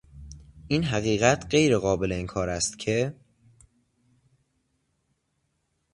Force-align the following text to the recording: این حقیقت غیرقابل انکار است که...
این 0.67 0.83
حقیقت 0.83 1.45
غیرقابل 1.49 2.11
انکار 2.11 2.49
است 2.49 2.79
که... 2.79 3.15